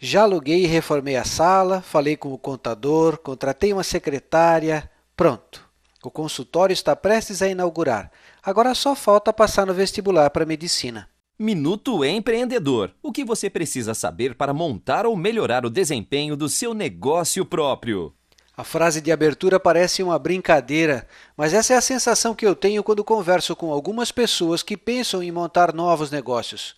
[0.00, 4.88] Já aluguei e reformei a sala, falei com o contador, contratei uma secretária.
[5.16, 5.68] Pronto.
[6.04, 8.12] O consultório está prestes a inaugurar.
[8.40, 11.08] Agora só falta passar no vestibular para medicina.
[11.36, 12.92] Minuto Empreendedor.
[13.02, 18.14] O que você precisa saber para montar ou melhorar o desempenho do seu negócio próprio?
[18.56, 21.06] A frase de abertura parece uma brincadeira,
[21.36, 25.22] mas essa é a sensação que eu tenho quando converso com algumas pessoas que pensam
[25.22, 26.76] em montar novos negócios.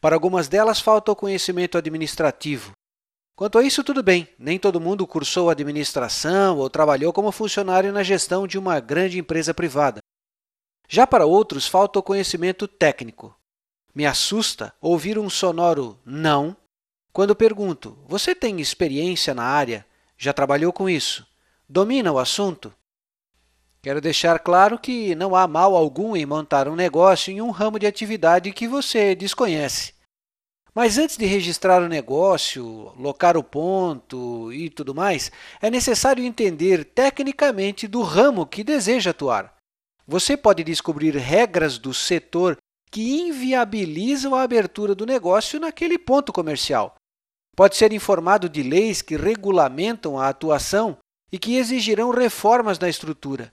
[0.00, 2.72] Para algumas delas falta o conhecimento administrativo.
[3.36, 8.02] Quanto a isso, tudo bem, nem todo mundo cursou administração ou trabalhou como funcionário na
[8.02, 10.00] gestão de uma grande empresa privada.
[10.88, 13.34] Já para outros, falta o conhecimento técnico.
[13.94, 16.56] Me assusta ouvir um sonoro não
[17.12, 19.86] quando pergunto: Você tem experiência na área?
[20.18, 21.26] Já trabalhou com isso?
[21.68, 22.72] Domina o assunto?
[23.82, 27.78] Quero deixar claro que não há mal algum em montar um negócio em um ramo
[27.78, 29.94] de atividade que você desconhece.
[30.74, 36.84] Mas antes de registrar o negócio, locar o ponto e tudo mais, é necessário entender
[36.84, 39.56] tecnicamente do ramo que deseja atuar.
[40.06, 42.56] Você pode descobrir regras do setor
[42.90, 46.96] que inviabilizam a abertura do negócio naquele ponto comercial.
[47.56, 50.98] Pode ser informado de leis que regulamentam a atuação
[51.32, 53.52] e que exigirão reformas na estrutura.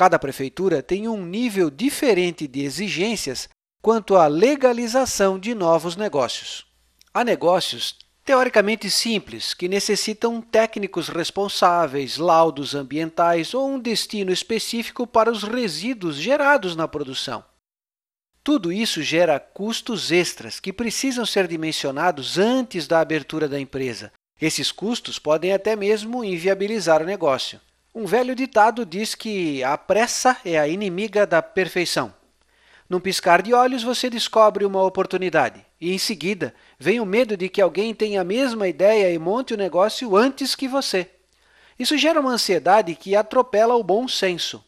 [0.00, 3.50] Cada prefeitura tem um nível diferente de exigências
[3.82, 6.64] quanto à legalização de novos negócios.
[7.12, 15.30] Há negócios teoricamente simples que necessitam técnicos responsáveis, laudos ambientais ou um destino específico para
[15.30, 17.44] os resíduos gerados na produção.
[18.42, 24.10] Tudo isso gera custos extras que precisam ser dimensionados antes da abertura da empresa.
[24.40, 27.60] Esses custos podem até mesmo inviabilizar o negócio.
[27.92, 32.14] Um velho ditado diz que a pressa é a inimiga da perfeição.
[32.88, 37.48] Num piscar de olhos, você descobre uma oportunidade e, em seguida, vem o medo de
[37.48, 41.10] que alguém tenha a mesma ideia e monte o negócio antes que você.
[41.76, 44.64] Isso gera uma ansiedade que atropela o bom senso.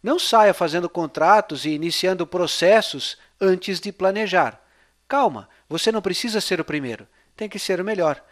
[0.00, 4.62] Não saia fazendo contratos e iniciando processos antes de planejar.
[5.08, 7.06] Calma, você não precisa ser o primeiro,
[7.36, 8.22] tem que ser o melhor.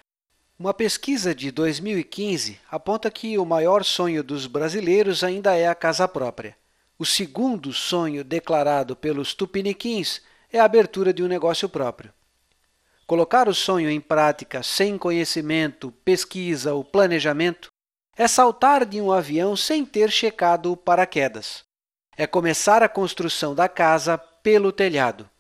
[0.60, 6.08] Uma pesquisa de 2015 aponta que o maior sonho dos brasileiros ainda é a casa
[6.08, 6.56] própria.
[6.98, 10.20] O segundo sonho declarado pelos tupiniquins
[10.52, 12.12] é a abertura de um negócio próprio.
[13.06, 17.68] Colocar o sonho em prática sem conhecimento, pesquisa ou planejamento
[18.16, 21.62] é saltar de um avião sem ter checado o paraquedas.
[22.16, 25.30] É começar a construção da casa pelo telhado.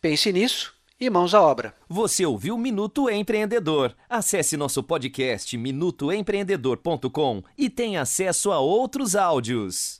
[0.00, 1.74] Pense nisso e mãos à obra.
[1.88, 3.94] Você ouviu Minuto Empreendedor?
[4.08, 9.96] Acesse nosso podcast minutoempreendedor.com e tenha acesso a outros áudios.